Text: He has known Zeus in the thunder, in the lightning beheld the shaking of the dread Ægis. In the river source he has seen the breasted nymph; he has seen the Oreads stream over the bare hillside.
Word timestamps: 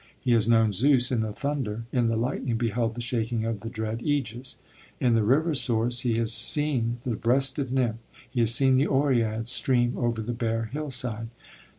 He 0.19 0.31
has 0.31 0.49
known 0.49 0.71
Zeus 0.71 1.11
in 1.11 1.21
the 1.21 1.31
thunder, 1.31 1.83
in 1.91 2.07
the 2.07 2.15
lightning 2.15 2.57
beheld 2.57 2.95
the 2.95 3.01
shaking 3.01 3.45
of 3.45 3.59
the 3.59 3.69
dread 3.69 3.99
Ægis. 3.99 4.57
In 4.99 5.13
the 5.13 5.21
river 5.21 5.53
source 5.53 5.99
he 5.99 6.17
has 6.17 6.33
seen 6.33 6.97
the 7.03 7.11
breasted 7.15 7.71
nymph; 7.71 7.97
he 8.27 8.39
has 8.39 8.51
seen 8.51 8.77
the 8.77 8.87
Oreads 8.87 9.51
stream 9.51 9.95
over 9.95 10.23
the 10.23 10.33
bare 10.33 10.71
hillside. 10.73 11.27